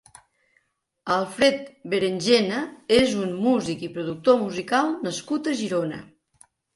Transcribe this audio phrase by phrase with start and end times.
[1.15, 1.59] Alfred
[1.91, 2.61] Berengena
[2.99, 6.01] és un music i productor musical nascut a Girona.